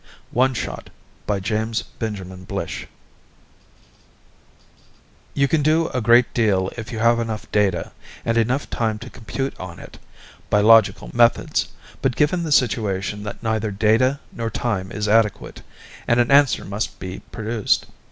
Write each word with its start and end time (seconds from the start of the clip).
pgdp.net 0.01 0.33
ONE 0.33 0.53
SHOT 0.55 0.89
_You 5.35 5.47
can 5.47 5.61
do 5.61 5.89
a 5.89 6.01
great 6.01 6.33
deal 6.33 6.71
if 6.75 6.91
you 6.91 6.97
have 6.97 7.19
enough 7.19 7.51
data, 7.51 7.91
and 8.25 8.35
enough 8.35 8.67
time 8.71 8.97
to 8.97 9.11
compute 9.11 9.53
on 9.59 9.77
it, 9.77 9.99
by 10.49 10.59
logical 10.59 11.11
methods. 11.15 11.67
But 12.01 12.15
given 12.15 12.41
the 12.41 12.51
situation 12.51 13.21
that 13.25 13.43
neither 13.43 13.69
data 13.69 14.19
nor 14.31 14.49
time 14.49 14.91
is 14.91 15.07
adequate, 15.07 15.61
and 16.07 16.19
an 16.19 16.31
answer 16.31 16.65
must 16.65 16.97
be 16.97 17.19
produced 17.31 17.85